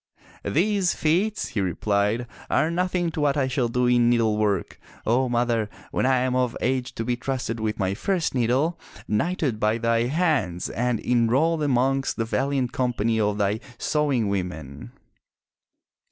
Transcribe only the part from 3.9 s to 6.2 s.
needlework, O mother, when I